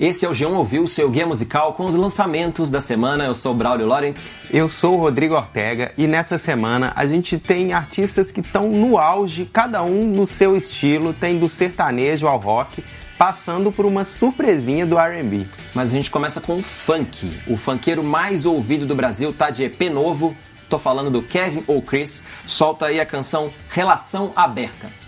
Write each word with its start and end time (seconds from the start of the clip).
Esse 0.00 0.24
é 0.24 0.28
o 0.30 0.32
G1 0.32 0.54
Ouviu, 0.54 0.86
seu 0.86 1.10
guia 1.10 1.26
musical 1.26 1.74
com 1.74 1.84
os 1.84 1.94
lançamentos 1.94 2.70
da 2.70 2.80
semana. 2.80 3.26
Eu 3.26 3.34
sou 3.34 3.52
o 3.52 3.54
Braulio 3.54 3.86
Lawrence. 3.86 4.38
Eu 4.50 4.66
sou 4.66 4.94
o 4.96 4.98
Rodrigo 4.98 5.34
Ortega 5.34 5.92
e 5.94 6.06
nessa 6.06 6.38
semana 6.38 6.90
a 6.96 7.04
gente 7.04 7.38
tem 7.38 7.74
artistas 7.74 8.32
que 8.32 8.40
estão 8.40 8.70
no 8.70 8.96
auge, 8.96 9.44
cada 9.44 9.82
um 9.82 10.06
no 10.06 10.26
seu 10.26 10.56
estilo, 10.56 11.12
tem 11.12 11.38
do 11.38 11.50
sertanejo 11.50 12.26
ao 12.26 12.38
rock, 12.38 12.82
passando 13.18 13.70
por 13.70 13.84
uma 13.84 14.02
surpresinha 14.06 14.86
do 14.86 14.98
R&B. 14.98 15.46
Mas 15.74 15.90
a 15.90 15.92
gente 15.92 16.10
começa 16.10 16.40
com 16.40 16.60
o 16.60 16.62
funk. 16.62 17.38
O 17.46 17.58
funkeiro 17.58 18.02
mais 18.02 18.46
ouvido 18.46 18.86
do 18.86 18.94
Brasil 18.94 19.34
tá 19.34 19.50
de 19.50 19.64
EP 19.64 19.82
novo. 19.92 20.34
Tô 20.70 20.78
falando 20.78 21.10
do 21.10 21.20
Kevin 21.20 21.62
ou 21.66 21.82
Chris. 21.82 22.22
Solta 22.46 22.86
aí 22.86 23.00
a 23.00 23.04
canção 23.04 23.52
Relação 23.68 24.32
Aberta. 24.34 24.99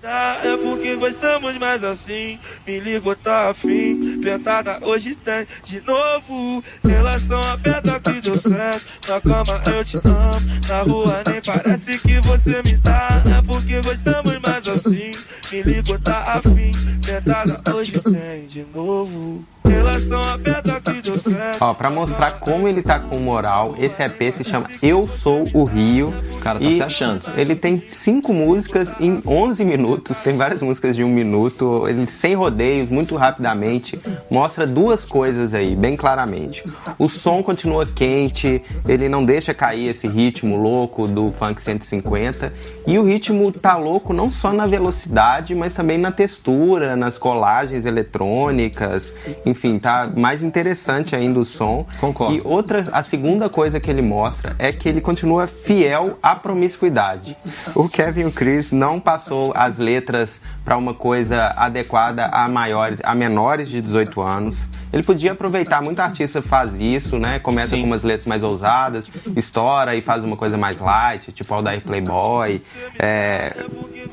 Tá, 0.00 0.38
é 0.44 0.56
porque 0.56 0.94
gostamos 0.94 1.58
mais 1.58 1.82
assim. 1.82 2.38
Me 2.64 2.78
ligou, 2.78 3.16
tá 3.16 3.50
afim. 3.50 4.20
Pentada 4.20 4.78
hoje 4.82 5.16
tem 5.16 5.44
de 5.64 5.80
novo. 5.80 6.62
Relação 6.84 7.42
aberta 7.42 7.98
que 7.98 8.20
deu 8.20 8.36
certo. 8.36 8.86
Na 9.08 9.20
cama 9.20 9.60
eu 9.66 9.84
te 9.84 9.96
amo. 9.96 10.68
Na 10.68 10.82
rua 10.82 11.22
nem 11.26 11.42
parece 11.42 11.98
que 11.98 12.20
você 12.20 12.62
me 12.62 12.76
dá. 12.76 13.22
É 13.38 13.42
porque 13.42 13.80
gostamos 13.80 14.38
mais 14.38 14.68
assim. 14.68 15.10
Me 15.50 15.62
ligou, 15.62 15.98
tá 15.98 16.34
afim. 16.34 16.70
Pentada 17.04 17.74
hoje 17.74 18.00
tem 18.00 18.46
de 18.46 18.64
novo. 18.72 19.44
Relação 19.68 20.22
aberta 20.24 20.80
que 20.80 21.02
deu 21.02 21.18
certo. 21.18 21.62
Ó, 21.62 21.74
pra 21.74 21.90
mostrar 21.90 22.32
como 22.32 22.68
ele 22.68 22.82
tá 22.82 22.98
com 22.98 23.18
moral, 23.18 23.74
esse 23.78 24.02
EP 24.02 24.32
se 24.32 24.44
chama 24.44 24.70
Eu 24.82 25.06
Sou 25.06 25.44
o 25.52 25.64
Rio. 25.64 26.14
O 26.34 26.40
cara 26.40 26.58
tá 26.58 26.64
e 26.64 26.76
se 26.76 26.82
achando. 26.82 27.24
Ele 27.36 27.54
tem 27.56 27.82
cinco 27.86 28.32
músicas 28.32 28.94
em 29.00 29.20
11 29.26 29.64
minutos, 29.64 30.18
tem 30.18 30.36
várias 30.36 30.62
músicas 30.62 30.94
de 30.94 31.02
um 31.02 31.08
minuto, 31.08 31.86
ele 31.88 32.06
sem 32.06 32.34
rodeios, 32.34 32.88
muito 32.88 33.16
rapidamente, 33.16 33.98
mostra 34.30 34.66
duas 34.66 35.04
coisas 35.04 35.52
aí, 35.52 35.74
bem 35.74 35.96
claramente. 35.96 36.62
O 36.98 37.08
som 37.08 37.42
continua 37.42 37.84
quente, 37.86 38.62
ele 38.86 39.08
não 39.08 39.24
deixa 39.24 39.52
cair 39.52 39.88
esse 39.88 40.06
ritmo 40.06 40.56
louco 40.56 41.06
do 41.06 41.32
funk 41.32 41.60
150, 41.60 42.52
e 42.86 42.98
o 42.98 43.04
ritmo 43.04 43.50
tá 43.50 43.76
louco 43.76 44.12
não 44.12 44.30
só 44.30 44.52
na 44.52 44.66
velocidade, 44.66 45.54
mas 45.54 45.74
também 45.74 45.98
na 45.98 46.12
textura, 46.12 46.94
nas 46.94 47.18
colagens 47.18 47.84
eletrônicas, 47.84 49.12
enfim, 49.44 49.57
tá 49.78 50.08
mais 50.16 50.42
interessante 50.42 51.16
ainda 51.16 51.40
o 51.40 51.44
som. 51.44 51.86
Concordo. 52.00 52.34
E 52.36 52.40
outra, 52.44 52.86
a 52.92 53.02
segunda 53.02 53.48
coisa 53.48 53.80
que 53.80 53.90
ele 53.90 54.02
mostra 54.02 54.54
é 54.58 54.70
que 54.72 54.88
ele 54.88 55.00
continua 55.00 55.46
fiel 55.46 56.18
à 56.22 56.36
promiscuidade. 56.36 57.36
O 57.74 57.88
Kevin 57.88 58.20
e 58.20 58.24
o 58.26 58.32
Chris 58.32 58.70
não 58.70 59.00
passou 59.00 59.52
as 59.56 59.78
letras 59.78 60.40
para 60.64 60.76
uma 60.76 60.94
coisa 60.94 61.52
adequada 61.56 62.26
a 62.26 62.48
maiores, 62.48 63.00
a 63.02 63.14
menores 63.14 63.68
de 63.68 63.80
18 63.80 64.20
anos. 64.20 64.68
Ele 64.92 65.02
podia 65.02 65.32
aproveitar, 65.32 65.82
muito 65.82 66.00
artista 66.00 66.40
faz 66.40 66.72
isso, 66.78 67.18
né? 67.18 67.38
Começa 67.38 67.68
Sim. 67.76 67.80
com 67.82 67.86
umas 67.88 68.02
letras 68.02 68.26
mais 68.26 68.42
ousadas, 68.42 69.10
estoura 69.36 69.94
e 69.94 70.00
faz 70.00 70.24
uma 70.24 70.36
coisa 70.36 70.56
mais 70.56 70.78
light, 70.80 71.30
tipo 71.32 71.52
Aldair 71.52 71.82
Playboy, 71.82 72.62
é, 72.98 73.54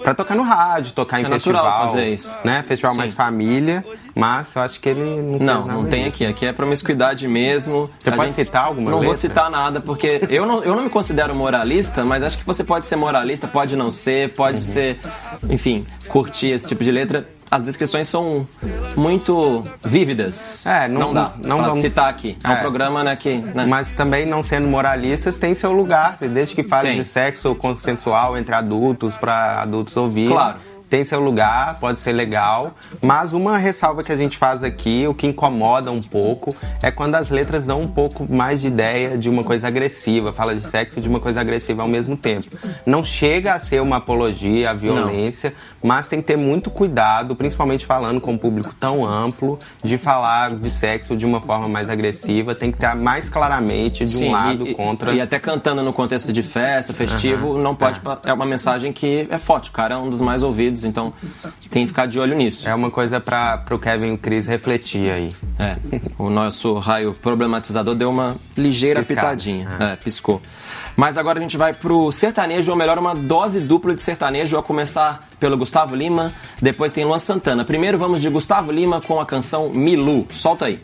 para 0.03 0.13
tocar 0.13 0.35
no 0.35 0.43
rádio, 0.43 0.91
tocar 0.93 1.19
em 1.21 1.23
É 1.23 1.29
festival, 1.29 1.87
fazer 1.87 2.09
isso. 2.09 2.37
né? 2.43 2.63
Festival 2.63 2.91
Sim. 2.93 2.97
mais 2.97 3.13
família, 3.13 3.85
mas 4.15 4.55
eu 4.55 4.61
acho 4.61 4.79
que 4.79 4.87
ele 4.89 5.01
não 5.21 5.29
fez 5.37 5.41
Não, 5.41 5.65
nada 5.65 5.73
não 5.73 5.85
tem 5.85 6.03
disso. 6.05 6.15
aqui. 6.15 6.25
Aqui 6.25 6.45
é 6.45 6.53
promiscuidade 6.53 7.27
mesmo. 7.27 7.89
Você 7.99 8.09
A 8.09 8.13
pode 8.15 8.31
citar 8.33 8.65
alguma 8.65 8.89
Não 8.89 8.97
vou 8.99 9.07
letra? 9.11 9.19
citar 9.19 9.51
nada, 9.51 9.81
porque 9.81 10.21
eu 10.29 10.45
não, 10.45 10.63
eu 10.63 10.75
não 10.75 10.83
me 10.83 10.89
considero 10.89 11.35
moralista, 11.35 12.03
mas 12.05 12.23
acho 12.23 12.37
que 12.37 12.45
você 12.45 12.63
pode 12.63 12.85
ser 12.85 12.95
moralista, 12.95 13.47
pode 13.47 13.75
não 13.75 13.91
ser, 13.91 14.29
pode 14.33 14.59
Uhum. 14.61 14.65
ser, 14.65 14.99
enfim, 15.49 15.85
curtir 16.07 16.47
esse 16.47 16.67
tipo 16.67 16.83
de 16.83 16.91
letra. 16.91 17.27
As 17.51 17.61
descrições 17.61 18.07
são 18.07 18.47
muito 18.95 19.65
vívidas. 19.83 20.65
É, 20.65 20.87
não- 20.87 21.13
dá 21.13 21.33
não 21.43 21.57
pra 21.59 21.67
vamos- 21.69 21.81
citar 21.81 22.09
aqui. 22.09 22.37
É 22.43 22.49
um 22.49 22.53
É. 22.53 22.55
programa 22.55 23.03
né, 23.03 23.15
que... 23.15 23.35
né? 23.37 23.65
Mas 23.67 23.93
também 23.93 24.25
não 24.25 24.41
sendo 24.43 24.67
moralistas 24.67 25.37
tem 25.37 25.53
seu 25.53 25.71
lugar, 25.71 26.17
desde 26.19 26.55
que 26.55 26.63
fale 26.63 26.89
Tem. 26.89 26.97
de 27.01 27.05
sexo 27.07 27.53
consensual 27.55 28.37
entre 28.37 28.55
adultos 28.55 29.13
para 29.15 29.61
adultos 29.61 29.95
ouvirem. 29.95 30.31
Claro. 30.31 30.57
Tem 30.89 31.03
seu 31.03 31.19
lugar, 31.19 31.79
pode 31.79 31.99
ser 31.99 32.13
legal, 32.13 32.75
mas 33.01 33.33
uma 33.33 33.57
ressalva 33.57 34.03
que 34.03 34.11
a 34.11 34.17
gente 34.17 34.37
faz 34.37 34.63
aqui, 34.63 35.07
o 35.07 35.13
que 35.13 35.27
incomoda 35.27 35.91
um 35.91 36.01
pouco, 36.01 36.55
é 36.81 36.91
quando 36.91 37.15
as 37.15 37.29
letras 37.29 37.65
dão 37.65 37.81
um 37.81 37.87
pouco 37.87 38.25
mais 38.31 38.61
de 38.61 38.67
ideia 38.67 39.17
de 39.17 39.29
uma 39.29 39.43
coisa 39.43 39.67
agressiva, 39.67 40.31
fala 40.31 40.55
de 40.55 40.65
sexo 40.65 41.01
de 41.01 41.07
uma 41.07 41.19
coisa 41.19 41.41
agressiva 41.41 41.81
ao 41.81 41.87
mesmo 41.87 42.15
tempo. 42.15 42.47
Não 42.85 43.03
chega 43.03 43.53
a 43.53 43.59
ser 43.59 43.81
uma 43.81 43.97
apologia 43.97 44.71
à 44.71 44.73
violência, 44.73 45.53
mas 45.81 46.07
tem 46.07 46.21
que 46.21 46.27
ter 46.27 46.37
muito 46.37 46.69
cuidado, 46.69 47.35
principalmente 47.35 47.85
falando 47.85 48.21
com 48.21 48.33
um 48.33 48.37
público 48.37 48.73
tão 48.79 49.05
amplo, 49.05 49.59
de 49.83 49.97
falar 49.97 50.55
de 50.55 50.69
sexo 50.69 51.15
de 51.15 51.25
uma 51.25 51.41
forma 51.41 51.67
mais 51.67 51.89
agressiva, 51.89 52.53
tem 52.55 52.71
que 52.71 52.77
estar 52.77 52.95
mais 52.95 53.29
claramente 53.29 54.05
de 54.05 54.15
um 54.15 54.19
Sim, 54.19 54.31
lado 54.31 54.67
e, 54.67 54.75
contra. 54.75 55.13
E 55.13 55.21
até 55.21 55.39
cantando 55.39 55.81
no 55.81 55.93
contexto 55.93 56.31
de 56.31 56.43
festa, 56.43 56.93
festivo, 56.93 57.57
não 57.57 57.75
pode. 57.75 58.01
É 58.25 58.33
uma 58.33 58.45
mensagem 58.45 58.91
que 58.91 59.27
é 59.29 59.37
forte. 59.37 59.69
O 59.69 59.73
cara 59.73 59.95
é 59.95 59.97
um 59.97 60.09
dos 60.09 60.21
mais 60.21 60.41
ouvidos, 60.41 60.74
então 60.83 61.13
tem 61.69 61.83
que 61.83 61.87
ficar 61.87 62.05
de 62.05 62.19
olho 62.19 62.35
nisso. 62.35 62.67
É 62.67 62.73
uma 62.73 62.91
coisa 62.91 63.19
para 63.19 63.63
o 63.71 63.79
Kevin 63.79 64.07
e 64.07 64.11
o 64.11 64.17
Chris 64.17 64.47
refletir 64.47 65.11
aí. 65.11 65.31
É, 65.59 65.77
o 66.17 66.29
nosso 66.29 66.77
raio 66.79 67.13
problematizador 67.13 67.95
deu 67.95 68.09
uma 68.09 68.35
ligeira 68.57 69.01
Piscada, 69.01 69.27
pitadinha. 69.27 69.69
É, 69.79 69.95
piscou. 69.95 70.41
Mas 70.95 71.17
agora 71.17 71.39
a 71.39 71.41
gente 71.41 71.57
vai 71.57 71.73
pro 71.73 72.11
sertanejo, 72.11 72.71
ou 72.71 72.77
melhor, 72.77 72.97
uma 72.97 73.13
dose 73.13 73.59
dupla 73.59 73.93
de 73.93 74.01
sertanejo, 74.01 74.57
a 74.57 74.63
começar 74.63 75.29
pelo 75.39 75.57
Gustavo 75.57 75.95
Lima, 75.95 76.33
depois 76.61 76.93
tem 76.93 77.05
Luan 77.05 77.19
Santana. 77.19 77.65
Primeiro 77.65 77.97
vamos 77.97 78.21
de 78.21 78.29
Gustavo 78.29 78.71
Lima 78.71 79.01
com 79.01 79.19
a 79.19 79.25
canção 79.25 79.69
Milu. 79.69 80.25
Solta 80.31 80.65
aí. 80.65 80.81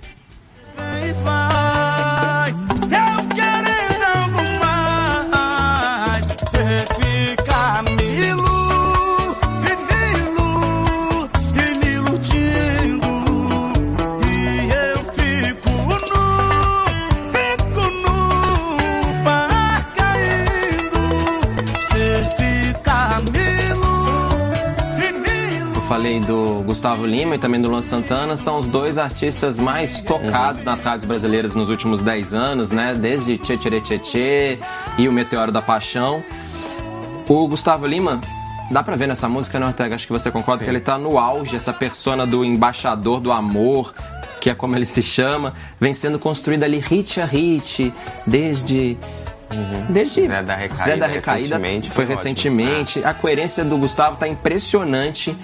Gustavo 26.82 27.06
Lima 27.06 27.36
e 27.36 27.38
também 27.38 27.62
do 27.62 27.70
Luan 27.70 27.84
Santana, 27.84 28.36
são 28.36 28.58
os 28.58 28.68
dois 28.68 28.98
artistas 28.98 29.60
mais 29.60 30.02
tocados 30.02 30.64
nas 30.64 30.82
rádios 30.82 31.06
brasileiras 31.06 31.54
nos 31.54 31.70
últimos 31.70 32.02
10 32.02 32.34
anos, 32.34 32.72
né? 32.72 32.96
Desde 33.00 33.38
Tchê 33.38 33.56
Tchê 33.56 33.80
Tchê 33.80 34.00
Tchê 34.00 34.60
e 34.98 35.08
o 35.08 35.14
Meteoro 35.14 35.52
da 35.52 35.62
Paixão. 35.62 36.24
O 37.30 37.48
Gustavo 37.48 37.86
Lima, 37.86 38.20
dá 38.72 38.82
pra 38.82 38.96
ver 38.96 39.08
nessa 39.08 39.30
música, 39.30 39.60
né, 39.60 39.68
Ortega? 39.68 39.94
Acho 39.94 40.08
que 40.08 40.12
você 40.12 40.32
concorda 40.32 40.64
que 40.64 40.70
ele 40.72 40.80
tá 40.80 40.98
no 40.98 41.20
auge, 41.20 41.56
essa 41.56 41.72
persona 41.72 42.26
do 42.26 42.44
embaixador 42.44 43.20
do 43.20 43.32
amor, 43.32 43.94
que 44.40 44.50
é 44.50 44.56
como 44.56 44.76
ele 44.76 44.88
se 44.88 45.04
chama, 45.04 45.54
vem 45.80 45.94
sendo 45.94 46.18
construída 46.18 46.66
ali 46.66 46.80
hit 46.80 47.22
a 47.22 47.26
hit, 47.26 47.94
desde. 48.26 48.98
Desde 49.90 50.28
Zé 50.28 50.42
da 50.42 50.56
Recaída, 50.56 50.84
Zé 50.84 50.98
da 50.98 51.08
Recaída 51.08 51.58
recentemente, 51.58 51.92
foi 51.92 52.06
foi 52.08 52.16
recentemente. 52.16 53.04
A 53.04 53.14
coerência 53.14 53.64
do 53.64 53.78
Gustavo 53.78 54.16
tá 54.16 54.28
impressionante. 54.28 55.38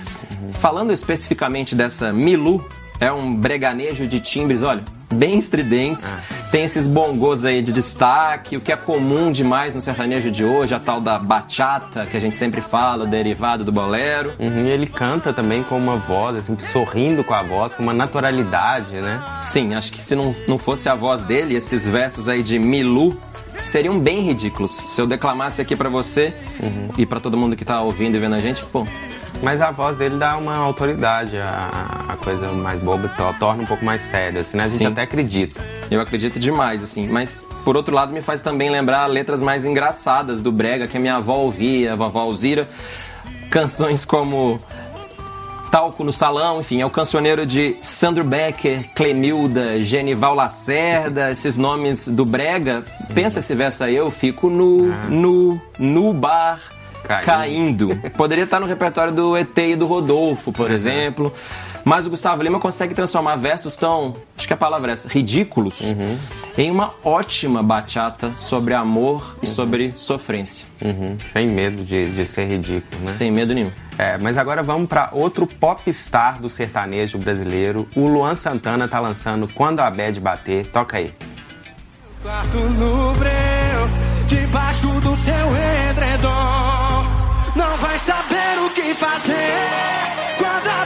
Falando 0.54 0.92
especificamente 0.92 1.76
dessa 1.76 2.12
Milu, 2.12 2.68
é 3.00 3.12
um 3.12 3.36
breganejo 3.36 4.08
de 4.08 4.20
timbres, 4.20 4.64
olha, 4.64 4.84
bem 5.14 5.38
estridentes. 5.38 6.18
Tem 6.52 6.64
esses 6.64 6.88
bongos 6.88 7.44
aí 7.46 7.62
de 7.62 7.72
destaque, 7.72 8.58
o 8.58 8.62
que 8.62 8.72
é 8.72 8.76
comum 8.76 9.32
demais 9.32 9.74
no 9.74 9.82
sertanejo 9.82 10.32
de 10.32 10.44
hoje, 10.44 10.74
a 10.74 10.80
tal 10.80 11.02
da 11.02 11.20
bachata, 11.20 12.06
que 12.06 12.16
a 12.16 12.20
gente 12.20 12.38
sempre 12.38 12.62
fala, 12.62 13.04
o 13.04 13.08
derivado 13.08 13.64
do 13.64 13.72
bolero. 13.72 14.34
Uhum, 14.40 14.66
e 14.66 14.70
ele 14.70 14.88
canta 14.88 15.34
também 15.34 15.64
com 15.64 15.78
uma 15.78 15.98
voz, 15.98 16.38
assim, 16.38 16.58
sorrindo 16.58 17.24
com 17.24 17.34
a 17.34 17.44
voz, 17.44 17.74
com 17.74 17.84
uma 17.84 17.94
naturalidade, 17.94 18.94
né? 18.96 19.22
Sim, 19.42 19.76
acho 19.76 19.92
que 19.92 20.00
se 20.00 20.16
não, 20.16 20.34
não 20.48 20.58
fosse 20.58 20.88
a 20.90 20.96
voz 20.96 21.24
dele, 21.24 21.56
esses 21.56 21.88
versos 21.88 22.30
aí 22.30 22.42
de 22.42 22.58
Milu 22.58 23.18
seriam 23.62 24.00
bem 24.00 24.22
ridículos. 24.22 24.72
Se 24.72 25.02
eu 25.02 25.08
declamasse 25.08 25.62
aqui 25.62 25.76
pra 25.76 25.90
você 25.90 26.34
e 26.98 27.06
pra 27.06 27.20
todo 27.20 27.38
mundo 27.38 27.56
que 27.56 27.66
tá 27.66 27.82
ouvindo 27.82 28.16
e 28.16 28.20
vendo 28.20 28.36
a 28.36 28.40
gente, 28.40 28.64
pô, 28.64 28.86
Mas 29.44 29.62
a 29.62 29.72
voz 29.72 29.96
dele 29.96 30.18
dá 30.18 30.36
uma 30.36 30.56
autoridade, 30.56 31.38
a, 31.38 32.06
a 32.10 32.18
coisa 32.18 32.52
mais 32.54 32.82
boba 32.82 33.08
to- 33.10 33.36
torna 33.40 33.64
um 33.64 33.66
pouco 33.66 33.86
mais 33.86 34.02
séria, 34.02 34.42
assim, 34.42 34.58
né? 34.58 34.64
A 34.64 34.68
gente 34.68 34.78
Sim. 34.80 34.86
até 34.88 35.04
acredita. 35.04 35.64
Eu 35.92 36.02
acredito 36.02 36.40
demais, 36.40 36.84
assim. 36.84 37.08
Mas, 37.08 37.46
por 37.64 37.78
outro 37.78 37.94
lado, 37.94 38.12
me 38.12 38.22
faz 38.22 38.42
também 38.42 38.70
lembrar 38.70 39.06
letras 39.06 39.42
mais 39.44 39.64
engraçadas 39.64 40.42
do 40.42 40.52
Brega, 40.52 40.88
que 40.88 40.98
a 40.98 41.00
minha 41.00 41.16
avó 41.18 41.36
ouvia, 41.36 41.94
a 41.94 41.96
vovó 41.96 42.20
Alzira. 42.22 42.68
Canções 43.52 44.04
como 44.04 44.60
Talco 45.72 46.04
no 46.04 46.12
Salão, 46.12 46.60
enfim, 46.60 46.82
é 46.82 46.86
o 46.86 46.90
cancioneiro 46.90 47.46
de 47.46 47.78
Sandro 47.80 48.24
Becker, 48.24 48.90
Clemilda, 48.96 49.82
Genival 49.84 50.34
Lacerda, 50.34 51.30
esses 51.32 51.58
nomes 51.58 52.08
do 52.08 52.26
Brega. 52.26 52.84
Pensa 53.14 53.40
esse 53.40 53.54
verso 53.54 53.84
aí, 53.84 53.96
eu 53.96 54.10
fico 54.10 54.50
no, 54.50 54.88
no, 55.10 55.62
no 55.78 56.14
bar 56.14 56.60
Caindo. 57.04 57.26
caindo. 57.90 58.12
Poderia 58.18 58.44
estar 58.44 58.60
no 58.60 58.66
repertório 58.68 59.14
do 59.14 59.36
ET 59.38 59.58
e 59.58 59.76
do 59.76 59.86
Rodolfo, 59.88 60.52
por 60.52 60.70
exemplo. 60.72 61.32
Mas 61.86 62.06
o 62.06 62.10
Gustavo 62.10 62.44
Lima 62.44 62.60
consegue 62.60 62.94
transformar 62.94 63.38
versos 63.38 63.78
tão, 63.78 64.14
acho 64.38 64.46
que 64.46 64.54
a 64.54 64.58
palavra 64.58 64.92
é 64.92 64.94
essa, 64.94 65.08
ridículos, 65.08 65.80
Uhum. 65.80 66.20
em 66.58 66.70
uma 66.70 66.92
ótima 67.02 67.64
bachata 67.64 68.32
sobre 68.36 68.74
amor 68.74 69.38
e 69.42 69.48
sobre 69.48 69.94
sofrência. 69.96 70.68
Uhum, 70.82 71.16
Sem 71.32 71.48
medo 71.48 71.86
de, 71.86 72.10
de 72.12 72.26
ser 72.26 72.46
ridículo, 72.46 73.04
né? 73.04 73.08
Sem 73.08 73.32
medo 73.32 73.54
nenhum. 73.54 73.72
É, 73.98 74.18
mas 74.18 74.38
agora 74.38 74.62
vamos 74.62 74.90
para 74.90 75.10
outro 75.14 75.48
popstar 75.48 76.42
do 76.42 76.50
sertanejo 76.50 77.18
brasileiro. 77.18 77.88
O 77.96 78.06
Luan 78.06 78.36
Santana 78.36 78.86
tá 78.90 79.00
lançando 79.00 79.48
Quando 79.48 79.80
a 79.80 79.90
Bad 79.90 80.20
Bater. 80.20 80.66
Toca 80.68 80.98
aí. 80.98 81.14
Quarto 82.22 82.58
no 82.58 83.14
breu, 83.14 83.90
debaixo 84.28 84.88
do 85.00 85.16
seu 85.16 85.34
edredom. 85.90 86.57
Saber 88.08 88.66
o 88.66 88.70
que 88.70 88.94
fazer 88.94 89.36
quando 90.38 90.66
a 90.66 90.86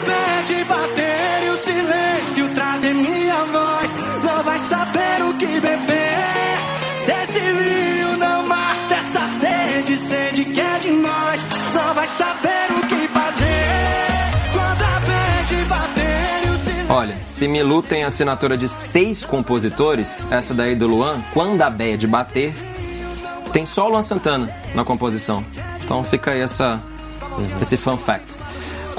bater 0.66 1.44
e 1.46 1.50
o 1.50 1.58
silêncio 1.58 2.50
trazer 2.56 2.96
minha 2.96 3.44
voz. 3.44 3.92
Não 4.24 4.44
vai 4.44 4.58
saber 4.58 5.22
o 5.30 5.34
que 5.36 5.60
beber 5.60 6.58
se 6.96 7.12
esse 7.12 8.18
não 8.18 8.48
mata 8.48 8.96
essa 8.96 9.28
sede, 9.40 9.98
sede 9.98 10.46
que 10.46 10.60
é 10.60 10.80
de 10.80 10.90
nós. 10.90 11.42
Não 11.76 11.94
vai 11.94 12.08
saber 12.08 12.72
o 12.72 12.88
que 12.88 13.08
fazer 13.10 13.68
quando 14.52 14.84
a 14.84 15.66
bater 15.70 16.48
e 16.48 16.50
o 16.50 16.58
silêncio. 16.58 16.92
Olha, 16.92 17.18
se 17.24 17.48
Milu 17.48 17.84
tem 17.84 18.04
assinatura 18.04 18.58
de 18.58 18.68
seis 18.68 19.24
compositores, 19.24 20.26
essa 20.32 20.56
daí 20.56 20.76
do 20.76 20.88
Luan, 20.88 21.22
quando 21.36 21.62
a 21.62 21.70
bad 21.70 22.08
bater, 22.08 22.52
tem 23.54 23.64
só 23.64 23.86
o 23.86 23.90
Luan 23.90 24.02
Santana 24.02 24.50
na 24.74 24.84
composição. 24.84 25.46
Então 25.84 26.04
fica 26.04 26.32
aí 26.32 26.42
essa, 26.42 26.84
But 27.38 27.62
it's 27.62 27.74
a 27.74 27.78
fun 27.78 27.98
fact. 27.98 28.38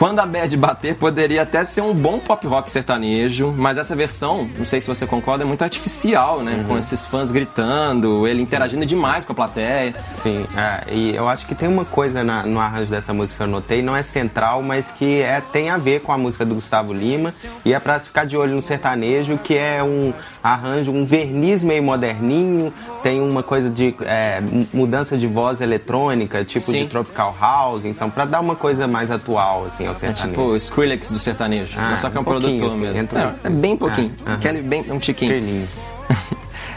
Quando 0.02 0.18
a 0.18 0.26
bad 0.26 0.56
bater, 0.56 0.96
poderia 0.96 1.42
até 1.42 1.64
ser 1.64 1.80
um 1.80 1.94
bom 1.94 2.18
pop 2.18 2.44
rock 2.44 2.68
sertanejo, 2.68 3.54
mas 3.56 3.78
essa 3.78 3.94
versão, 3.94 4.50
não 4.58 4.66
sei 4.66 4.80
se 4.80 4.88
você 4.88 5.06
concorda, 5.06 5.44
é 5.44 5.46
muito 5.46 5.62
artificial, 5.62 6.42
né? 6.42 6.64
Com 6.66 6.76
esses 6.76 7.06
fãs 7.06 7.30
gritando, 7.30 8.26
ele 8.26 8.42
interagindo 8.42 8.84
demais 8.84 9.24
com 9.24 9.30
a 9.30 9.34
plateia. 9.36 9.94
Sim, 10.20 10.44
é, 10.56 10.92
e 10.92 11.14
eu 11.14 11.28
acho 11.28 11.46
que 11.46 11.54
tem 11.54 11.68
uma 11.68 11.84
coisa 11.84 12.24
na- 12.24 12.42
no 12.42 12.58
arranjo 12.58 12.90
dessa 12.90 13.14
música 13.14 13.36
que 13.36 13.42
eu 13.44 13.46
notei, 13.46 13.80
não 13.80 13.94
é 13.94 14.02
central, 14.02 14.60
mas 14.60 14.90
que 14.90 15.20
é, 15.20 15.40
tem 15.40 15.70
a 15.70 15.78
ver 15.78 16.00
com 16.00 16.10
a 16.10 16.18
música 16.18 16.44
do 16.44 16.56
Gustavo 16.56 16.92
Lima 16.92 17.32
e 17.64 17.72
é 17.72 17.78
pra 17.78 18.00
ficar 18.00 18.26
de 18.26 18.36
olho 18.36 18.56
no 18.56 18.60
sertanejo, 18.62 19.38
que 19.38 19.56
é 19.56 19.84
um 19.84 20.12
arranjo, 20.42 20.90
um 20.90 21.04
verniz 21.04 21.62
meio 21.62 21.80
moderninho, 21.84 22.74
tem 23.04 23.20
uma 23.20 23.44
coisa 23.44 23.70
de 23.70 23.94
é, 24.00 24.40
mu- 24.40 24.66
mudança 24.74 25.16
de 25.16 25.28
voz 25.28 25.60
eletrônica, 25.60 26.44
tipo 26.44 26.72
Sim. 26.72 26.78
de 26.80 26.86
tropical 26.86 27.36
house, 27.40 27.84
então 27.84 28.10
pra 28.10 28.24
dar 28.24 28.40
uma 28.40 28.56
coisa 28.56 28.88
mais 28.88 29.08
atual 29.08 29.66
assim 29.66 29.91
ao 29.92 29.96
É 29.96 30.00
sertanejo. 30.00 30.28
tipo 30.28 30.42
o 30.42 30.56
Skrillex 30.56 31.10
do 31.12 31.18
sertanejo, 31.18 31.74
Ah, 31.78 31.96
só 31.96 32.10
que 32.10 32.16
é 32.16 32.20
um, 32.20 32.22
um 32.22 32.24
produtor 32.24 32.68
assim, 32.70 32.80
mesmo. 32.80 33.08
É, 33.44 33.46
é 33.46 33.50
bem 33.50 33.76
pouquinho. 33.76 34.12
Ah. 34.26 34.34
Aquele 34.34 34.62
bem, 34.62 34.84
um 34.90 34.98
tiquinho. 34.98 35.68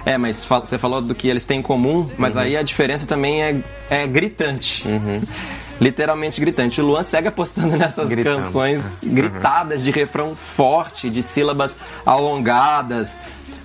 É, 0.05 0.19
mas 0.19 0.45
você 0.45 0.77
falou 0.77 1.01
do 1.01 1.15
que 1.15 1.27
eles 1.27 1.45
têm 1.45 1.59
em 1.59 1.61
comum, 1.63 2.07
mas 2.15 2.37
aí 2.37 2.55
a 2.55 2.61
diferença 2.61 3.07
também 3.07 3.41
é, 3.41 3.59
é 3.89 4.05
gritante. 4.05 4.83
Literalmente 5.81 6.39
gritante. 6.39 6.79
O 6.79 6.85
Luan 6.85 7.03
segue 7.03 7.27
apostando 7.27 7.75
nessas 7.77 8.09
Gritando. 8.09 8.37
canções 8.37 8.83
gritadas 9.03 9.83
de 9.83 9.89
refrão 9.91 10.35
forte, 10.35 11.09
de 11.09 11.23
sílabas 11.23 11.77
alongadas. 12.05 13.19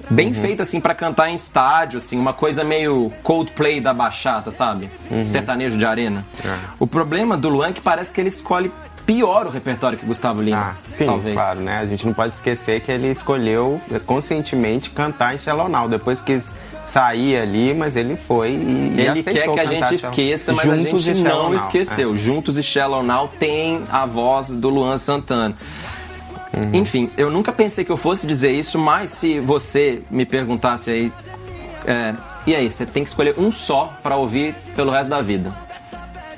Bem 0.08 0.32
feito 0.34 0.60
assim 0.62 0.80
pra 0.80 0.92
cantar 0.94 1.30
em 1.30 1.34
estádio, 1.34 1.98
assim, 1.98 2.18
uma 2.18 2.32
coisa 2.32 2.64
meio 2.64 3.12
Coldplay 3.22 3.80
da 3.80 3.94
bachata, 3.94 4.50
sabe? 4.50 4.90
Sertanejo 5.24 5.76
de 5.78 5.84
arena. 5.84 6.26
É. 6.44 6.56
O 6.80 6.86
problema 6.86 7.36
do 7.36 7.48
Luan 7.48 7.68
é 7.68 7.72
que 7.72 7.80
parece 7.80 8.12
que 8.12 8.20
ele 8.20 8.28
escolhe 8.28 8.72
pior 9.10 9.44
o 9.44 9.50
repertório 9.50 9.98
que 9.98 10.04
o 10.04 10.06
Gustavo 10.06 10.40
Lima. 10.40 10.70
Ah, 10.70 10.74
sim, 10.88 11.04
talvez. 11.04 11.34
claro, 11.34 11.58
né? 11.58 11.78
A 11.78 11.86
gente 11.86 12.06
não 12.06 12.14
pode 12.14 12.32
esquecer 12.32 12.80
que 12.80 12.92
ele 12.92 13.08
escolheu 13.08 13.80
eh, 13.90 13.98
conscientemente 13.98 14.88
cantar 14.90 15.34
em 15.34 15.38
Shallow 15.38 15.88
Depois 15.88 16.20
quis 16.20 16.54
sair 16.86 17.36
ali, 17.36 17.74
mas 17.74 17.96
ele 17.96 18.14
foi 18.14 18.50
e 18.50 19.00
Ele 19.00 19.22
quer 19.24 19.52
que 19.52 19.58
a 19.58 19.64
gente 19.64 19.94
esqueça, 19.94 20.52
mas 20.52 20.64
Juntos 20.64 21.08
a 21.08 21.12
gente 21.12 21.24
não 21.24 21.50
Now. 21.50 21.54
esqueceu. 21.56 22.14
Juntos 22.14 22.56
e 22.56 22.62
Shallow 22.62 23.02
Now 23.02 23.26
tem 23.26 23.82
a 23.90 24.06
voz 24.06 24.50
do 24.50 24.70
Luan 24.70 24.96
Santana. 24.96 25.56
Enfim, 26.72 27.10
eu 27.16 27.30
nunca 27.30 27.52
pensei 27.52 27.84
que 27.84 27.90
eu 27.90 27.96
fosse 27.96 28.28
dizer 28.28 28.52
isso, 28.52 28.78
mas 28.78 29.10
se 29.10 29.40
você 29.40 30.02
me 30.08 30.24
perguntasse 30.24 30.88
aí, 30.88 31.12
é, 31.84 32.14
e 32.46 32.54
aí, 32.54 32.70
você 32.70 32.86
tem 32.86 33.02
que 33.02 33.08
escolher 33.08 33.34
um 33.38 33.50
só 33.50 33.92
pra 34.02 34.14
ouvir 34.16 34.54
pelo 34.76 34.90
resto 34.92 35.10
da 35.10 35.20
vida: 35.20 35.52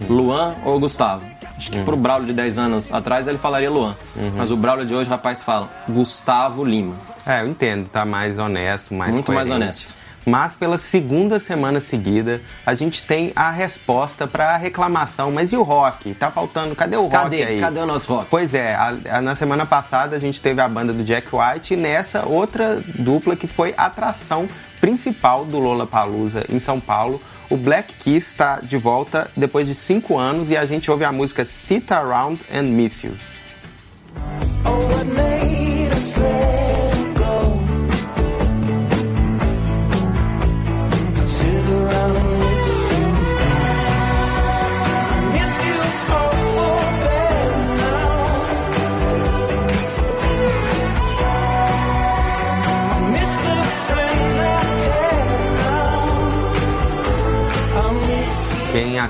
Luan 0.08 0.54
ou 0.64 0.80
Gustavo? 0.80 1.31
Acho 1.56 1.70
que 1.70 1.82
pro 1.84 1.96
Braulio 1.96 2.26
de 2.26 2.32
10 2.32 2.58
anos 2.58 2.93
atrás 2.93 3.28
ele 3.28 3.38
falaria 3.38 3.70
Luan, 3.70 3.94
mas 4.37 4.50
o 4.50 4.56
Braulio 4.56 4.84
de 4.87 4.94
hoje, 4.94 5.08
rapaz, 5.08 5.43
fala 5.43 5.69
Gustavo 5.88 6.64
Lima. 6.64 6.96
É, 7.26 7.43
eu 7.43 7.49
entendo, 7.49 7.88
tá 7.88 8.04
mais 8.04 8.38
honesto, 8.38 8.93
mais 8.94 9.12
Muito 9.14 9.32
mais 9.32 9.49
coerente. 9.49 9.64
honesto. 9.64 10.02
Mas 10.25 10.54
pela 10.54 10.78
segunda 10.78 11.40
semana 11.40 11.81
seguida, 11.81 12.40
a 12.64 12.75
gente 12.75 13.02
tem 13.02 13.32
a 13.34 13.50
resposta 13.50 14.25
pra 14.25 14.56
reclamação. 14.56 15.32
Mas 15.32 15.52
e 15.52 15.56
o 15.56 15.64
rock? 15.64 16.14
Tá 16.14 16.31
faltando, 16.31 16.76
cadê 16.76 16.96
o 16.96 17.02
rock 17.02 17.12
Cadê? 17.12 17.43
aí? 17.43 17.60
Cadê 17.60 17.81
o 17.81 17.87
nosso 17.87 18.12
rock? 18.14 18.28
Pois 18.31 18.55
é, 18.55 18.72
a- 18.76 18.94
a- 19.10 19.20
na 19.20 19.34
semana 19.34 19.66
passada 19.66 20.14
a 20.14 20.20
gente 20.20 20.40
teve 20.40 20.60
a 20.60 20.69
banda 20.69 20.93
do 20.93 21.02
Jack 21.02 21.26
White 21.34 21.75
e 21.75 21.76
nessa 21.76 22.25
outra 22.25 22.81
dupla 22.94 23.34
que 23.34 23.48
foi 23.48 23.75
a 23.76 23.87
atração 23.87 24.48
principal 24.81 25.44
do 25.44 25.58
Lola 25.58 25.88
Palusa 25.88 26.44
em 26.48 26.60
São 26.60 26.78
Paulo. 26.78 27.20
O 27.52 27.56
Black 27.58 27.93
Keys 27.99 28.28
está 28.28 28.60
de 28.60 28.78
volta 28.78 29.31
depois 29.37 29.66
de 29.66 29.75
cinco 29.75 30.16
anos 30.16 30.49
e 30.49 30.56
a 30.56 30.64
gente 30.64 30.90
ouve 30.90 31.04
a 31.04 31.12
música 31.12 31.44
Sit 31.44 31.93
Around 31.93 32.46
and 32.50 32.62
Miss 32.62 33.02
You. 33.02 33.12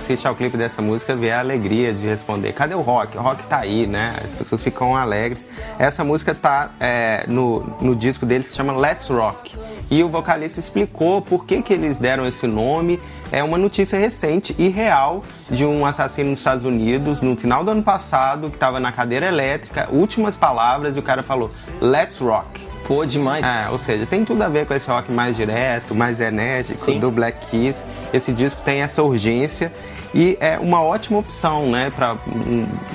Assiste 0.02 0.26
ao 0.26 0.34
clipe 0.34 0.56
dessa 0.56 0.82
música 0.82 1.14
vê 1.14 1.30
a 1.30 1.38
alegria 1.38 1.92
de 1.92 2.06
responder: 2.06 2.52
cadê 2.52 2.74
o 2.74 2.80
rock? 2.80 3.16
O 3.16 3.20
rock 3.20 3.46
tá 3.46 3.58
aí, 3.60 3.86
né? 3.86 4.14
As 4.22 4.30
pessoas 4.32 4.60
ficam 4.60 4.96
alegres. 4.96 5.46
Essa 5.78 6.02
música 6.02 6.34
tá 6.34 6.72
é, 6.80 7.24
no, 7.28 7.60
no 7.80 7.94
disco 7.94 8.26
dele 8.26 8.44
se 8.44 8.54
chama 8.54 8.76
Let's 8.76 9.08
Rock. 9.08 9.56
E 9.90 10.02
o 10.02 10.08
vocalista 10.08 10.58
explicou 10.58 11.22
por 11.22 11.46
que, 11.46 11.62
que 11.62 11.72
eles 11.72 11.98
deram 11.98 12.26
esse 12.26 12.46
nome. 12.46 13.00
É 13.30 13.42
uma 13.42 13.56
notícia 13.56 13.98
recente 13.98 14.54
e 14.58 14.68
real 14.68 15.22
de 15.48 15.64
um 15.64 15.86
assassino 15.86 16.30
nos 16.30 16.40
Estados 16.40 16.64
Unidos 16.64 17.20
no 17.20 17.36
final 17.36 17.64
do 17.64 17.70
ano 17.70 17.82
passado 17.82 18.50
que 18.50 18.56
estava 18.56 18.80
na 18.80 18.90
cadeira 18.90 19.26
elétrica. 19.26 19.88
Últimas 19.90 20.34
palavras 20.34 20.96
e 20.96 20.98
o 20.98 21.02
cara 21.02 21.22
falou: 21.22 21.50
Let's 21.80 22.18
Rock. 22.18 22.71
Pô, 22.86 23.04
demais. 23.06 23.44
É, 23.46 23.68
ou 23.70 23.78
seja, 23.78 24.04
tem 24.06 24.24
tudo 24.24 24.42
a 24.42 24.48
ver 24.48 24.66
com 24.66 24.74
esse 24.74 24.88
rock 24.90 25.10
mais 25.12 25.36
direto, 25.36 25.94
mais 25.94 26.20
enérgico 26.20 26.76
Sim. 26.78 26.98
do 26.98 27.10
Black 27.10 27.46
Keys. 27.46 27.84
Esse 28.12 28.32
disco 28.32 28.60
tem 28.64 28.82
essa 28.82 29.02
urgência 29.02 29.72
e 30.14 30.36
é 30.40 30.58
uma 30.58 30.82
ótima 30.82 31.18
opção, 31.20 31.66
né, 31.70 31.90
para 31.94 32.16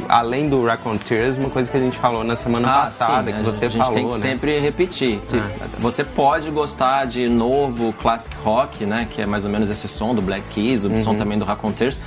além 0.08 0.48
do 0.50 0.64
Raconteurs, 0.64 1.36
uma 1.38 1.50
coisa 1.50 1.72
que 1.72 1.76
a 1.78 1.80
gente 1.80 1.98
falou 1.98 2.24
na 2.24 2.36
semana 2.36 2.68
passada, 2.68 3.32
sim, 3.32 3.38
que 3.38 3.48
a 3.48 3.52
você 3.52 3.70
gente 3.70 3.78
falou, 3.82 3.94
tem 3.94 4.08
que 4.08 4.14
né? 4.16 4.20
sempre 4.20 4.60
repetir. 4.60 5.20
Se- 5.20 5.38
Ah. 5.38 5.66
Você 5.80 6.04
pode 6.04 6.52
gostar 6.52 7.06
de 7.06 7.28
novo 7.28 7.92
classic 7.94 8.36
rock, 8.44 8.86
né, 8.86 9.08
que 9.10 9.22
é 9.22 9.26
mais 9.26 9.46
ou 9.46 9.50
menos 9.50 9.70
esse 9.70 9.88
som 9.88 10.14
do 10.14 10.22
Black 10.22 10.44
Keys, 10.50 10.84
o 10.84 10.90
Uhum. 10.90 11.04
som 11.04 11.16
também 11.16 11.40
do 11.40 11.46
Raconteurs, 11.46 12.00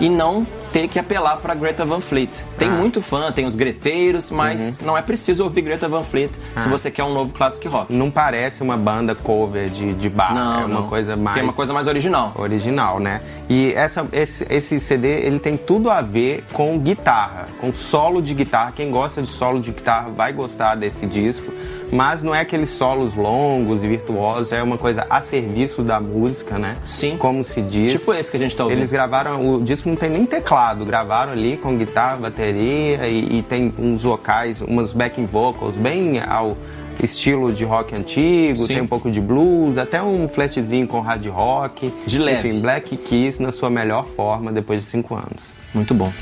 e 0.00 0.08
não 0.10 0.46
ter 0.74 0.88
que 0.88 0.98
apelar 0.98 1.36
para 1.36 1.54
Greta 1.54 1.84
Van 1.84 2.00
Fleet. 2.00 2.30
Tem 2.58 2.68
Ah. 2.68 2.72
muito 2.72 3.00
fã, 3.00 3.30
tem 3.30 3.46
os 3.46 3.54
greteiros, 3.54 4.28
mas 4.28 4.80
Uhum. 4.80 4.86
não 4.86 4.98
é 4.98 5.02
preciso 5.02 5.44
ouvir 5.44 5.62
Greta 5.62 5.88
Van 5.88 6.02
Fleet 6.02 6.32
Ah. 6.56 6.58
se 6.58 6.68
você 6.68 6.90
quer 6.90 7.04
um 7.04 7.14
novo 7.14 7.32
classic 7.32 7.68
rock. 7.68 7.92
Não 7.94 8.10
parece 8.10 8.60
uma 8.60 8.76
banda 8.76 9.14
cover 9.14 9.68
de, 9.70 9.94
de 9.94 10.08
bar, 10.08 10.34
Não, 10.34 10.54
é 10.62 10.64
uma 10.64 10.80
não. 10.80 10.88
coisa 10.88 11.14
mais 11.14 11.34
Tem 11.36 11.44
uma 11.44 11.52
coisa 11.52 11.72
mais 11.72 11.86
original. 11.86 12.32
original, 12.36 12.98
né? 12.98 13.20
E 13.48 13.72
essa, 13.74 14.04
esse, 14.12 14.44
esse 14.50 14.80
CD 14.80 15.06
ele 15.24 15.38
tem 15.38 15.56
tudo 15.56 15.92
a 15.92 16.02
ver 16.02 16.44
com 16.52 16.76
guitarra, 16.80 17.46
com 17.60 17.72
solo 17.72 18.20
de 18.20 18.34
guitarra. 18.34 18.72
Quem 18.74 18.90
gosta 18.90 19.22
de 19.22 19.28
solo 19.28 19.60
de 19.60 19.70
guitarra 19.70 20.10
vai 20.10 20.32
gostar 20.32 20.74
desse 20.74 21.06
disco, 21.06 21.52
mas 21.94 22.22
não 22.22 22.34
é 22.34 22.40
aqueles 22.40 22.70
solos 22.70 23.14
longos 23.14 23.84
e 23.84 23.88
virtuosos, 23.88 24.52
é 24.52 24.60
uma 24.60 24.76
coisa 24.76 25.06
a 25.08 25.20
serviço 25.20 25.82
da 25.82 26.00
música, 26.00 26.58
né? 26.58 26.76
Sim. 26.88 27.16
Como 27.16 27.44
se 27.44 27.62
diz. 27.62 27.92
Tipo 27.92 28.12
esse 28.12 28.30
que 28.30 28.36
a 28.36 28.40
gente 28.40 28.56
tá 28.56 28.64
ouvindo. 28.64 28.80
Eles 28.80 28.90
gravaram, 28.90 29.54
o 29.54 29.62
disco 29.62 29.88
não 29.88 29.94
tem 29.94 30.10
nem 30.10 30.26
teclado, 30.26 30.84
gravaram 30.84 31.30
ali 31.30 31.56
com 31.56 31.76
guitarra, 31.76 32.16
bateria 32.16 33.06
e, 33.06 33.38
e 33.38 33.42
tem 33.42 33.72
uns 33.78 34.02
vocais, 34.02 34.60
umas 34.60 34.92
backing 34.92 35.26
vocals 35.26 35.76
bem 35.76 36.20
ao 36.20 36.56
estilo 37.00 37.52
de 37.52 37.64
rock 37.64 37.94
antigo, 37.94 38.58
Sim. 38.58 38.66
tem 38.66 38.82
um 38.82 38.86
pouco 38.88 39.08
de 39.08 39.20
blues, 39.20 39.78
até 39.78 40.02
um 40.02 40.28
flatzinho 40.28 40.88
com 40.88 41.00
hard 41.00 41.26
rock. 41.26 41.92
De 42.06 42.18
leve. 42.18 42.48
Enfim, 42.48 42.60
Black 42.60 42.96
Keys 42.96 43.38
na 43.38 43.52
sua 43.52 43.70
melhor 43.70 44.04
forma 44.04 44.50
depois 44.50 44.84
de 44.84 44.90
cinco 44.90 45.14
anos. 45.14 45.56
Muito 45.72 45.94
bom. 45.94 46.12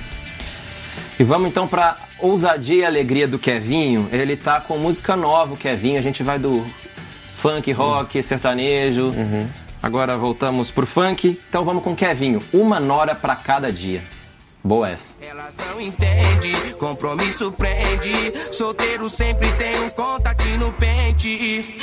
E 1.18 1.24
vamos 1.24 1.48
então 1.48 1.68
para 1.68 1.96
ousadia 2.18 2.82
e 2.82 2.84
alegria 2.84 3.28
do 3.28 3.38
Kevinho. 3.38 4.08
Ele 4.12 4.36
tá 4.36 4.60
com 4.60 4.78
música 4.78 5.14
nova, 5.14 5.54
o 5.54 5.56
Kevinho. 5.56 5.98
A 5.98 6.02
gente 6.02 6.22
vai 6.22 6.38
do 6.38 6.66
funk, 7.34 7.70
rock, 7.72 8.22
sertanejo. 8.22 9.06
Uhum. 9.08 9.48
Agora 9.82 10.16
voltamos 10.16 10.70
pro 10.70 10.86
funk. 10.86 11.40
Então 11.48 11.64
vamos 11.64 11.82
com 11.82 11.92
o 11.92 11.96
Kevinho. 11.96 12.42
Uma 12.52 12.78
nora 12.78 13.14
para 13.14 13.36
cada 13.36 13.72
dia. 13.72 14.02
Boa 14.64 14.90
essa. 14.90 15.14
Elas 15.20 15.56
não 15.56 15.80
entendem, 15.80 16.54
compromisso 16.78 17.50
prende. 17.50 18.32
Solteiro 18.52 19.08
sempre 19.10 19.50
tem 19.54 19.80
um 19.80 19.90
contatinho 19.90 20.58
no 20.58 20.72
pente. 20.74 21.82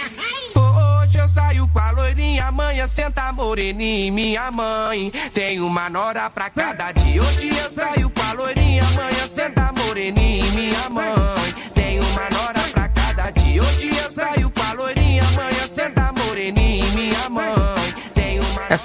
Hoje 0.55 1.17
eu 1.19 1.27
saio 1.27 1.67
com 1.67 1.79
a 1.79 1.91
loirinha, 1.91 2.45
amanhã 2.45 2.88
senta 2.88 3.33
moreninha 3.33 4.07
em 4.07 4.12
minha 4.12 4.50
mãe. 4.50 5.12
Tem 5.33 5.59
uma 5.59 5.89
nora 5.89 6.29
pra 6.29 6.50
cada 6.50 6.93
dia. 6.93 7.21
Hoje 7.21 7.50
eu 7.50 7.69
saio 7.69 8.09
com 8.12 8.19
a 8.29 8.33
loirinha, 8.33 8.83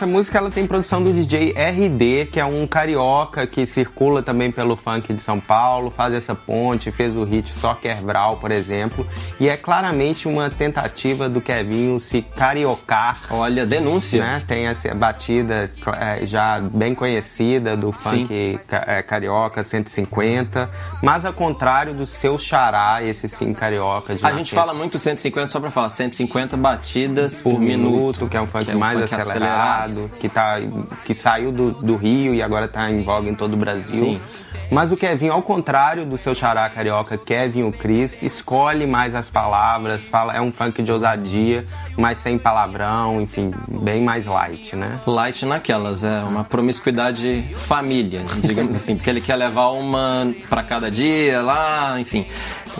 Essa 0.04 0.12
música 0.12 0.37
ela 0.37 0.50
tem 0.50 0.66
produção 0.66 1.02
do 1.02 1.14
DJ 1.14 1.54
RD, 1.56 2.26
que 2.30 2.38
é 2.38 2.44
um 2.44 2.66
carioca 2.66 3.46
que 3.46 3.64
circula 3.64 4.23
também 4.23 4.52
pelo 4.52 4.76
funk 4.76 5.14
de 5.14 5.23
São 5.23 5.40
Paulo, 5.40 5.90
faz 5.90 6.12
essa 6.12 6.34
ponte, 6.34 6.92
fez 6.92 7.16
o 7.16 7.25
hit 7.25 7.49
Só 7.49 7.75
Quer 7.75 8.02
Vral, 8.02 8.37
por 8.37 8.50
exemplo, 8.50 9.08
e 9.40 9.49
é 9.49 9.56
claramente 9.56 10.28
uma 10.28 10.50
tentativa 10.50 11.26
do 11.26 11.40
Kevinho 11.40 11.99
se 12.00 12.20
cariocar. 12.20 13.23
Olha, 13.30 13.64
denúncia. 13.64 14.20
Né? 14.20 14.42
Tem 14.46 14.66
essa 14.66 14.94
batida 14.94 15.73
é, 15.99 16.26
já 16.26 16.61
bem 16.61 16.94
conhecida 16.94 17.75
do 17.75 17.90
funk 17.90 18.61
é, 18.70 19.02
carioca 19.02 19.64
150, 19.64 20.68
mas 21.02 21.25
ao 21.25 21.32
contrário 21.32 21.94
do 21.94 22.06
seu 22.06 22.37
xará, 22.37 23.02
esse 23.02 23.26
sim 23.26 23.54
carioca. 23.54 24.14
de 24.14 24.26
A 24.26 24.34
gente 24.34 24.54
fala 24.54 24.75
muito 24.75 24.99
150 24.99 25.49
só 25.49 25.58
pra 25.58 25.70
falar 25.70 25.88
150 25.88 26.58
batidas 26.58 27.40
por, 27.40 27.52
por 27.52 27.61
minuto, 27.61 28.28
que 28.28 28.37
é 28.37 28.40
um 28.42 28.46
funk 28.46 28.66
que 28.66 28.70
é 28.70 28.76
um 28.76 28.78
mais 28.78 29.00
funk 29.00 29.14
acelerado, 29.14 29.93
que, 30.18 30.28
tá, 30.28 30.56
que 31.04 31.14
saiu 31.14 31.50
do, 31.50 31.72
do 31.72 31.96
Rio 31.96 32.34
e 32.34 32.42
agora 32.42 32.68
tá 32.68 32.90
em 32.90 33.02
voga 33.02 33.28
em 33.28 33.34
todo 33.34 33.54
o 33.54 33.56
Brasil. 33.56 34.00
Sim. 34.00 34.20
Mas 34.70 34.90
o 34.90 34.96
Kevin, 34.96 35.28
ao 35.28 35.42
contrário 35.42 36.04
do 36.04 36.16
seu 36.16 36.34
xará 36.34 36.68
carioca, 36.68 37.18
Kevin 37.18 37.64
o 37.64 37.72
Chris, 37.72 38.22
escolhe 38.22 38.86
mais 38.86 39.14
as 39.14 39.28
palavras, 39.28 40.02
fala, 40.02 40.34
é 40.34 40.40
um 40.40 40.50
funk 40.50 40.82
de 40.82 40.90
ousadia, 40.90 41.64
mas 41.96 42.18
sem 42.18 42.38
palavrão, 42.38 43.20
enfim, 43.20 43.50
bem 43.68 44.02
mais 44.02 44.26
light, 44.26 44.74
né? 44.74 44.98
Light 45.06 45.44
naquelas, 45.44 46.02
é 46.02 46.20
uma 46.20 46.44
promiscuidade 46.44 47.42
família, 47.54 48.22
digamos 48.40 48.74
assim, 48.76 48.96
porque 48.96 49.10
ele 49.10 49.20
quer 49.20 49.36
levar 49.36 49.68
uma 49.68 50.34
pra 50.48 50.62
cada 50.62 50.90
dia 50.90 51.42
lá, 51.42 52.00
enfim. 52.00 52.26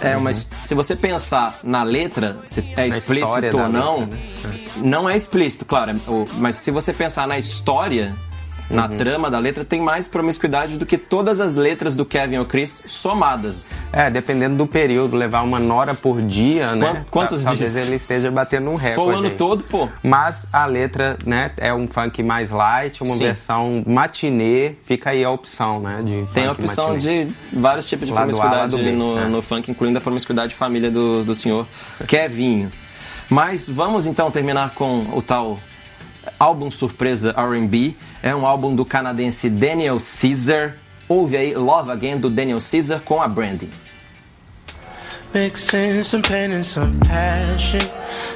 É 0.01 0.17
uma, 0.17 0.33
se 0.33 0.75
você 0.75 0.97
pensar 0.97 1.59
na 1.63 1.83
letra, 1.83 2.37
se 2.47 2.65
é 2.77 2.87
explícito 2.89 3.59
ou 3.59 3.69
não, 3.69 4.01
letra, 4.01 4.17
né? 4.17 4.65
não 4.79 5.09
é 5.09 5.17
explícito, 5.17 5.65
claro, 5.65 5.93
é- 5.93 5.95
mas 6.39 6.57
se 6.57 6.71
você 6.71 6.93
pensar 6.93 7.27
na 7.27 7.39
história, 7.39 8.15
na 8.71 8.87
Uhum. 8.87 8.97
trama 8.97 9.31
da 9.31 9.39
letra, 9.39 9.65
tem 9.65 9.81
mais 9.81 10.09
promiscuidade 10.09 10.79
do 10.79 10.87
que 10.87 10.97
todas 10.97 11.41
as 11.41 11.55
letras 11.55 11.95
do 11.95 12.05
Kevin 12.05 12.39
ou 12.39 12.45
Chris 12.47 12.83
somadas. 12.87 13.85
É, 13.93 14.11
dependendo 14.11 14.57
do 14.57 14.67
período, 14.67 15.17
levar 15.17 15.43
uma 15.43 15.59
nora 15.59 15.95
por 15.95 16.21
dia, 16.23 16.75
né? 16.75 16.87
Quant- 16.87 17.07
quantos 17.11 17.43
Ta- 17.43 17.51
Talvez 17.51 17.73
dias? 17.75 17.87
ele 17.87 17.97
esteja 17.97 18.31
batendo 18.31 18.71
um 18.71 18.79
Se 18.79 18.95
for 18.95 19.03
o 19.03 19.07
recorde. 19.09 19.27
ano 19.27 19.37
todo, 19.37 19.65
pô. 19.65 19.89
Mas 20.03 20.47
a 20.53 20.65
letra, 20.67 21.17
né, 21.27 21.51
é 21.59 21.73
um 21.75 21.87
funk 21.87 22.23
mais 22.23 22.51
light, 22.51 23.03
uma 23.03 23.15
Sim. 23.15 23.25
versão 23.25 23.83
matinê, 23.87 24.77
fica 24.85 25.11
aí 25.11 25.23
a 25.25 25.31
opção, 25.31 25.81
né, 25.81 26.01
de 26.05 26.25
Tem 26.33 26.47
a 26.47 26.53
opção 26.53 26.95
matinê. 26.95 27.27
de 27.27 27.35
vários 27.53 27.89
tipos 27.89 28.09
de 28.09 28.15
Lado 28.15 28.29
promiscuidade 28.29 28.77
B, 28.77 28.93
no, 28.93 29.15
né? 29.17 29.25
no 29.27 29.43
funk, 29.43 29.71
incluindo 29.71 29.99
a 29.99 30.01
promiscuidade 30.01 30.55
família 30.55 30.91
do, 30.91 31.23
do 31.25 31.35
senhor 31.35 31.67
Kevinho. 32.07 32.71
Mas 33.29 33.69
vamos 33.69 34.07
então 34.07 34.31
terminar 34.31 34.75
com 34.75 35.07
o 35.17 35.23
tal 35.23 35.59
álbum 36.39 36.71
surpresa 36.71 37.35
R&B. 37.37 37.97
É 38.23 38.35
um 38.35 38.47
álbum 38.47 38.75
do 38.75 38.85
canadense 38.85 39.49
Daniel 39.49 39.99
Caesar. 39.99 40.77
Ouve 41.09 41.37
aí 41.37 41.55
Love 41.55 41.91
Again 41.91 42.19
do 42.19 42.31
Daniel 42.31 42.61
Caesar 42.61 43.01
com 43.01 43.21
a 43.21 43.29
Brandy. 43.29 43.69
Mixing 45.35 46.05
some 46.05 46.23
pain 46.23 46.53
and 46.53 46.65
some 46.65 47.01
passion. 47.01 47.81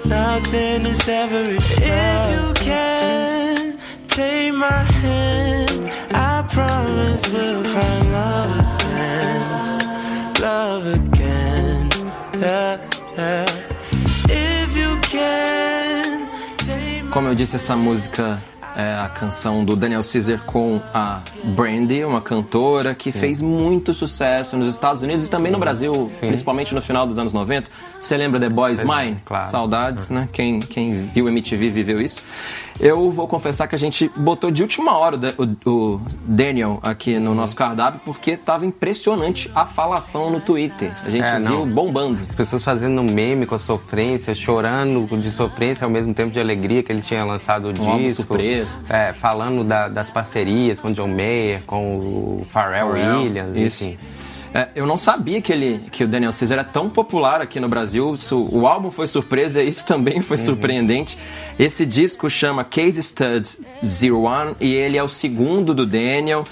Nothing 0.05 0.85
is 0.85 1.09
ever. 1.09 1.55
If 1.55 1.79
you 1.79 2.55
can 2.55 3.79
take 4.09 4.53
my 4.53 4.67
hand, 4.67 5.93
I 6.13 6.43
promise 6.53 7.33
we'll 7.33 7.63
find 7.63 8.13
love 8.13 8.59
again. 8.83 10.35
Love 10.41 10.87
again. 10.87 11.89
Yeah. 12.37 12.88
Como 17.19 17.27
eu 17.27 17.35
disse, 17.35 17.57
essa 17.57 17.75
música 17.75 18.41
é 18.77 18.95
a 18.95 19.09
canção 19.09 19.65
do 19.65 19.75
Daniel 19.75 20.03
Caesar 20.05 20.39
com 20.47 20.81
a 20.95 21.21
Brandy, 21.43 22.05
uma 22.05 22.21
cantora 22.21 22.95
que 22.95 23.11
fez 23.11 23.41
muito 23.41 23.93
sucesso 23.93 24.57
nos 24.57 24.73
Estados 24.73 25.03
Unidos 25.03 25.27
e 25.27 25.29
também 25.29 25.51
no 25.51 25.59
Brasil, 25.59 26.09
principalmente 26.21 26.73
no 26.77 26.81
final 26.81 27.09
dos 27.09 27.19
anos 27.19 27.33
90. 27.33 27.69
Você 28.01 28.17
lembra 28.17 28.39
The 28.39 28.49
Boys 28.49 28.85
Mine? 28.85 29.21
claro. 29.25 29.45
Saudades, 29.49 30.11
né? 30.11 30.29
Quem, 30.33 30.61
quem 30.61 30.95
viu 30.95 31.29
MTV 31.29 31.71
viveu 31.71 32.01
isso. 32.01 32.23
Eu 32.81 33.11
vou 33.11 33.27
confessar 33.27 33.67
que 33.67 33.75
a 33.75 33.79
gente 33.79 34.11
botou 34.17 34.51
de 34.51 34.63
última 34.63 34.97
hora 34.97 35.17
o, 35.17 35.19
Da- 35.19 35.35
o- 35.39 35.71
o 35.71 36.01
Daniel 36.25 36.79
aqui 36.83 37.19
no 37.19 37.35
nosso 37.35 37.57
cardápio 37.57 38.01
porque 38.05 38.37
tava 38.37 38.65
impressionante 38.65 39.51
a 39.55 39.67
falação 39.67 40.31
no 40.31 40.41
Twitter. 40.41 40.93
A 41.05 41.11
gente 41.11 41.25
É, 41.25 41.39
viu 41.41 41.67
não. 41.67 41.69
bombando. 41.69 42.23
As 42.29 42.35
pessoas 42.35 42.63
fazendo 42.63 43.03
meme 43.03 43.47
com 43.47 43.55
a 43.55 43.59
sofrência, 43.59 44.35
chorando 44.35 45.07
de 45.19 45.31
sofrência 45.31 45.85
ao 45.85 45.91
mesmo 45.91 46.15
tempo 46.15 46.31
de 46.31 46.41
alegria 46.41 46.83
que 46.83 46.93
ele 46.93 47.03
tinha 47.03 47.25
lançado 47.25 47.65
o 47.67 47.69
Um 47.71 47.99
disco. 47.99 48.23
surpresa. 48.23 48.79
É, 48.89 49.13
falando 49.13 49.65
da- 49.65 49.89
das 49.89 50.09
parcerias 50.11 50.79
com 50.79 50.89
o 50.89 50.93
John 50.93 51.09
Mayer, 51.09 51.63
com 51.67 51.97
o 51.99 52.47
Pharrell, 52.49 52.89
Pharrell, 52.91 53.23
Williams, 53.23 53.57
isso. 53.57 53.85
enfim. 53.85 53.99
É, 54.55 54.69
eu 54.75 54.87
não 54.87 54.97
sabia 54.97 55.41
que, 55.43 55.53
ele, 55.53 55.79
que 55.93 56.05
o 56.05 56.09
Daniel 56.09 56.33
Caesar 56.33 56.59
é 56.59 56.65
tão 56.65 56.89
popular 56.89 57.41
aqui 57.43 57.61
no 57.61 57.69
Brasil. 57.69 58.15
Isso- 58.15 58.49
o 58.51 58.67
álbum 58.67 58.91
foi 58.91 59.07
surpresa, 59.07 59.63
isso 59.63 59.85
também 59.85 60.21
foi 60.23 60.37
surpreendente. 60.39 61.19
Esse 61.59 61.85
disco 61.85 62.31
chama 62.31 62.65
Case 62.65 63.03
Stud 63.03 63.47
Zero 63.85 64.23
One 64.23 64.55
e 64.61 64.73
ele 64.73 64.97
é 64.97 65.03
o 65.03 65.09
segundo 65.09 65.75
do 65.75 65.85
Daniel. 65.85 66.45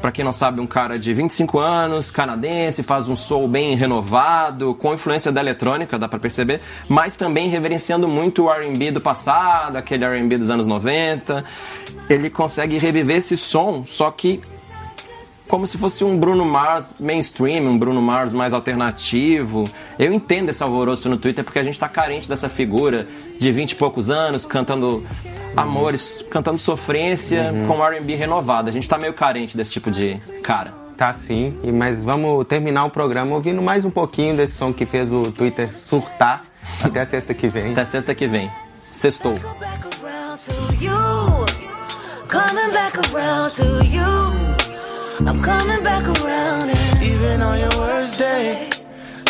Pra 0.00 0.10
quem 0.10 0.24
não 0.24 0.32
sabe, 0.32 0.60
um 0.60 0.66
cara 0.66 0.98
de 0.98 1.14
25 1.14 1.60
anos, 1.60 2.10
canadense, 2.10 2.82
faz 2.82 3.08
um 3.08 3.14
soul 3.14 3.46
bem 3.46 3.76
renovado, 3.76 4.74
com 4.74 4.92
influência 4.94 5.30
da 5.30 5.40
eletrônica, 5.40 5.96
dá 5.96 6.08
pra 6.08 6.18
perceber, 6.18 6.60
mas 6.88 7.14
também 7.14 7.48
reverenciando 7.48 8.08
muito 8.08 8.44
o 8.44 8.50
R&B 8.50 8.90
do 8.90 9.00
passado, 9.00 9.76
aquele 9.76 10.04
R&B 10.04 10.38
dos 10.38 10.50
anos 10.50 10.66
90. 10.66 11.44
Ele 12.10 12.28
consegue 12.30 12.78
reviver 12.78 13.18
esse 13.18 13.36
som, 13.36 13.84
só 13.86 14.10
que 14.10 14.40
como 15.52 15.66
se 15.66 15.76
fosse 15.76 16.02
um 16.02 16.16
Bruno 16.16 16.46
Mars 16.46 16.96
mainstream, 16.98 17.64
um 17.68 17.76
Bruno 17.78 18.00
Mars 18.00 18.32
mais 18.32 18.54
alternativo. 18.54 19.68
Eu 19.98 20.10
entendo 20.10 20.48
esse 20.48 20.62
alvoroço 20.62 21.10
no 21.10 21.18
Twitter 21.18 21.44
porque 21.44 21.58
a 21.58 21.62
gente 21.62 21.78
tá 21.78 21.90
carente 21.90 22.26
dessa 22.26 22.48
figura 22.48 23.06
de 23.38 23.52
20 23.52 23.72
e 23.72 23.74
poucos 23.76 24.08
anos 24.08 24.46
cantando 24.46 25.04
amores, 25.54 26.24
cantando 26.30 26.56
sofrência 26.56 27.52
com 27.66 27.84
R&B 27.84 28.14
renovado. 28.14 28.70
A 28.70 28.72
gente 28.72 28.88
tá 28.88 28.96
meio 28.96 29.12
carente 29.12 29.54
desse 29.54 29.72
tipo 29.72 29.90
de 29.90 30.18
cara. 30.42 30.72
Tá 30.96 31.12
sim, 31.12 31.54
e- 31.62 31.70
mas 31.70 32.02
vamos 32.02 32.46
terminar 32.46 32.86
o 32.86 32.90
programa 32.90 33.34
ouvindo 33.34 33.60
mais 33.60 33.84
um 33.84 33.90
pouquinho 33.90 34.34
desse 34.34 34.54
som 34.54 34.72
que 34.72 34.86
fez 34.86 35.12
o 35.12 35.30
Twitter 35.32 35.70
surtar. 35.70 36.46
Até 36.82 37.02
a 37.02 37.06
sexta 37.06 37.34
que 37.34 37.46
vem. 37.48 37.72
Até 37.72 37.84
sexta 37.84 38.14
que 38.14 38.26
vem. 38.26 38.50
Sextou. 38.90 39.34
back 39.60 39.86
around 40.02 40.40
to 40.46 40.82
you. 40.82 41.44
Coming 42.26 42.72
back 42.72 42.96
around 43.14 43.54
to 43.54 43.64
you. 43.64 43.81
I'm 45.28 45.42
coming 45.42 45.82
back 45.84 46.04
around. 46.18 46.70
And 46.70 47.02
Even 47.02 47.42
on 47.42 47.58
your 47.58 47.74
worst 47.80 48.18
day, 48.18 48.70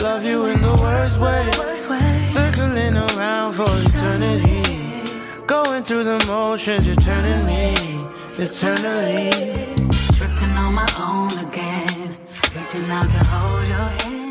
love 0.00 0.24
you 0.24 0.46
in 0.46 0.60
the 0.60 0.74
worst 0.84 1.20
way. 1.20 1.42
Circling 2.28 2.96
around 2.96 3.52
for 3.54 3.68
eternity. 3.88 4.62
Going 5.46 5.82
through 5.84 6.04
the 6.04 6.24
motions, 6.26 6.86
you're 6.86 6.96
turning 6.96 7.44
me 7.46 7.74
eternally. 8.38 9.30
Drifting 10.16 10.54
on 10.64 10.74
my 10.74 10.88
own 10.98 11.32
again. 11.46 12.16
Reaching 12.54 12.90
out 12.90 13.10
to 13.10 13.18
hold 13.24 13.68
your 13.68 13.88
hand. 14.00 14.21